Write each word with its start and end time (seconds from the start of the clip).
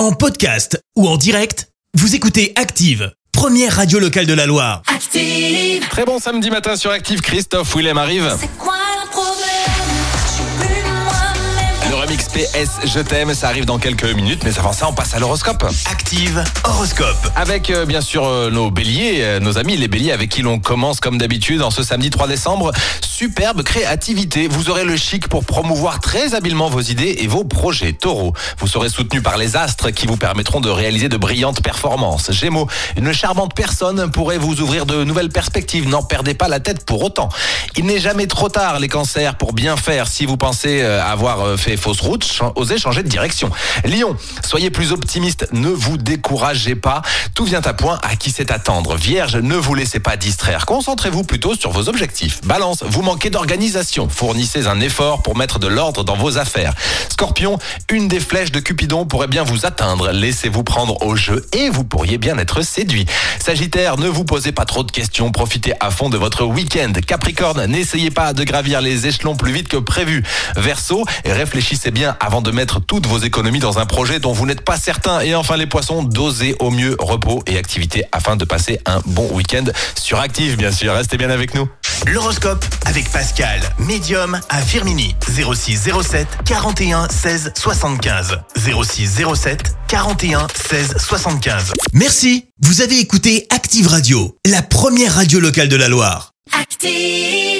En 0.00 0.12
podcast 0.12 0.82
ou 0.96 1.06
en 1.06 1.18
direct, 1.18 1.68
vous 1.92 2.14
écoutez 2.14 2.54
Active, 2.56 3.12
première 3.32 3.76
radio 3.76 3.98
locale 3.98 4.24
de 4.24 4.32
la 4.32 4.46
Loire. 4.46 4.80
Active. 4.86 5.86
Très 5.90 6.06
bon 6.06 6.18
samedi 6.18 6.48
matin 6.48 6.74
sur 6.76 6.90
Active, 6.90 7.20
Christophe 7.20 7.76
Willem 7.76 7.98
arrive. 7.98 8.34
C'est 8.40 8.56
quoi 8.56 8.79
PS 12.32 12.80
Je 12.84 13.00
t'aime, 13.00 13.34
ça 13.34 13.48
arrive 13.48 13.64
dans 13.64 13.78
quelques 13.78 14.04
minutes, 14.04 14.42
mais 14.44 14.56
avant 14.58 14.72
ça, 14.72 14.86
on 14.88 14.92
passe 14.92 15.14
à 15.14 15.18
l'horoscope. 15.18 15.64
Active 15.90 16.44
horoscope. 16.64 17.16
Avec 17.34 17.70
euh, 17.70 17.86
bien 17.86 18.00
sûr 18.00 18.24
euh, 18.24 18.50
nos 18.50 18.70
béliers, 18.70 19.20
euh, 19.22 19.40
nos 19.40 19.58
amis 19.58 19.76
les 19.76 19.88
béliers 19.88 20.12
avec 20.12 20.30
qui 20.30 20.42
l'on 20.42 20.58
commence 20.58 21.00
comme 21.00 21.18
d'habitude 21.18 21.62
en 21.62 21.70
ce 21.70 21.82
samedi 21.82 22.10
3 22.10 22.28
décembre. 22.28 22.72
Superbe 23.00 23.62
créativité, 23.62 24.48
vous 24.48 24.70
aurez 24.70 24.84
le 24.84 24.96
chic 24.96 25.28
pour 25.28 25.44
promouvoir 25.44 26.00
très 26.00 26.34
habilement 26.34 26.68
vos 26.68 26.80
idées 26.80 27.16
et 27.18 27.26
vos 27.26 27.44
projets. 27.44 27.92
Taureau, 27.92 28.32
vous 28.58 28.66
serez 28.66 28.88
soutenu 28.88 29.22
par 29.22 29.36
les 29.36 29.56
astres 29.56 29.90
qui 29.90 30.06
vous 30.06 30.16
permettront 30.16 30.60
de 30.60 30.70
réaliser 30.70 31.08
de 31.08 31.16
brillantes 31.16 31.62
performances. 31.62 32.32
Gémeaux, 32.32 32.68
une 32.96 33.12
charmante 33.12 33.54
personne 33.54 34.10
pourrait 34.10 34.38
vous 34.38 34.60
ouvrir 34.60 34.86
de 34.86 35.04
nouvelles 35.04 35.30
perspectives, 35.30 35.88
n'en 35.88 36.02
perdez 36.02 36.34
pas 36.34 36.48
la 36.48 36.60
tête 36.60 36.86
pour 36.86 37.02
autant. 37.02 37.28
Il 37.76 37.86
n'est 37.86 38.00
jamais 38.00 38.26
trop 38.26 38.48
tard 38.48 38.78
les 38.78 38.88
cancers 38.88 39.34
pour 39.36 39.52
bien 39.52 39.76
faire 39.76 40.06
si 40.06 40.26
vous 40.26 40.36
pensez 40.36 40.82
avoir 40.82 41.58
fait 41.58 41.76
fausse 41.76 42.00
route, 42.00 42.19
osez 42.56 42.78
changer 42.78 43.02
de 43.02 43.08
direction. 43.08 43.50
Lion, 43.84 44.16
soyez 44.46 44.70
plus 44.70 44.92
optimiste, 44.92 45.48
ne 45.52 45.68
vous 45.68 45.96
découragez 45.96 46.74
pas, 46.74 47.02
tout 47.34 47.44
vient 47.44 47.62
à 47.62 47.72
point 47.72 47.98
à 48.02 48.16
qui 48.16 48.30
sait 48.30 48.52
attendre. 48.52 48.96
Vierge, 48.96 49.36
ne 49.36 49.56
vous 49.56 49.74
laissez 49.74 50.00
pas 50.00 50.16
distraire, 50.16 50.66
concentrez-vous 50.66 51.24
plutôt 51.24 51.54
sur 51.54 51.70
vos 51.70 51.88
objectifs. 51.88 52.40
Balance, 52.44 52.82
vous 52.82 53.02
manquez 53.02 53.30
d'organisation, 53.30 54.08
fournissez 54.08 54.66
un 54.66 54.80
effort 54.80 55.22
pour 55.22 55.36
mettre 55.36 55.58
de 55.58 55.66
l'ordre 55.66 56.04
dans 56.04 56.16
vos 56.16 56.38
affaires. 56.38 56.74
Scorpion, 57.08 57.58
une 57.90 58.08
des 58.08 58.20
flèches 58.20 58.52
de 58.52 58.60
Cupidon 58.60 59.06
pourrait 59.06 59.28
bien 59.28 59.42
vous 59.42 59.66
atteindre, 59.66 60.10
laissez-vous 60.10 60.62
prendre 60.62 61.02
au 61.02 61.16
jeu 61.16 61.46
et 61.52 61.70
vous 61.70 61.84
pourriez 61.84 62.18
bien 62.18 62.38
être 62.38 62.62
séduit. 62.62 63.06
Sagittaire, 63.38 63.96
ne 63.96 64.08
vous 64.08 64.24
posez 64.24 64.52
pas 64.52 64.64
trop 64.64 64.84
de 64.84 64.90
questions, 64.90 65.30
profitez 65.30 65.72
à 65.80 65.90
fond 65.90 66.10
de 66.10 66.16
votre 66.16 66.44
week-end. 66.44 66.92
Capricorne, 67.06 67.66
n'essayez 67.66 68.10
pas 68.10 68.32
de 68.32 68.44
gravir 68.44 68.80
les 68.80 69.06
échelons 69.06 69.36
plus 69.36 69.52
vite 69.52 69.68
que 69.68 69.76
prévu. 69.76 70.22
Verseau, 70.56 71.04
réfléchissez 71.24 71.90
bien 72.10 72.16
avant 72.20 72.40
de 72.40 72.50
mettre 72.50 72.80
toutes 72.80 73.06
vos 73.06 73.18
économies 73.18 73.58
dans 73.58 73.78
un 73.78 73.86
projet 73.86 74.20
dont 74.20 74.32
vous 74.32 74.46
n'êtes 74.46 74.62
pas 74.62 74.76
certain. 74.76 75.20
Et 75.20 75.34
enfin 75.34 75.56
les 75.56 75.66
poissons, 75.66 76.02
dosez 76.02 76.56
au 76.58 76.70
mieux 76.70 76.96
repos 76.98 77.42
et 77.46 77.58
activité 77.58 78.04
afin 78.12 78.36
de 78.36 78.44
passer 78.44 78.80
un 78.86 79.00
bon 79.06 79.28
week-end 79.32 79.64
sur 80.00 80.18
Active, 80.18 80.56
bien 80.56 80.72
sûr. 80.72 80.94
Restez 80.94 81.16
bien 81.16 81.30
avec 81.30 81.54
nous. 81.54 81.68
L'horoscope 82.06 82.64
avec 82.86 83.10
Pascal, 83.10 83.60
médium 83.78 84.40
à 84.48 84.62
Firmini. 84.62 85.14
06 85.28 85.90
07 86.02 86.26
41 86.44 87.08
16 87.08 87.52
75. 87.56 88.38
06 88.56 89.22
07 89.34 89.74
41 89.88 90.46
16 90.54 90.94
75. 90.98 91.72
Merci, 91.92 92.46
vous 92.62 92.80
avez 92.80 92.98
écouté 92.98 93.46
Active 93.50 93.88
Radio, 93.88 94.36
la 94.46 94.62
première 94.62 95.14
radio 95.14 95.40
locale 95.40 95.68
de 95.68 95.76
la 95.76 95.88
Loire. 95.88 96.32
Active. 96.58 97.59